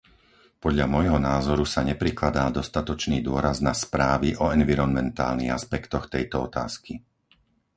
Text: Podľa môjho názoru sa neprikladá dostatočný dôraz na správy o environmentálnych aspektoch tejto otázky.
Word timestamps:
Podľa 0.63 0.85
môjho 0.95 1.17
názoru 1.31 1.61
sa 1.73 1.81
neprikladá 1.89 2.43
dostatočný 2.59 3.17
dôraz 3.27 3.57
na 3.61 3.69
správy 3.83 4.29
o 4.33 4.45
environmentálnych 4.59 5.53
aspektoch 5.59 6.03
tejto 6.15 6.37
otázky. 6.49 6.93